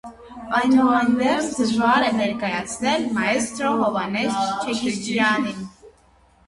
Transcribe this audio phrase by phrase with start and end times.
[0.59, 5.63] Այդուհանդերձ, դժվար է ներկայացնել մաեստրո Հովհաննես Չեքիջյանին։